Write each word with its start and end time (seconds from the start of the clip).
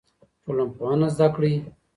ټولنپوهنه 0.43 1.07
زده 1.15 1.27
کړئ. 1.35 1.53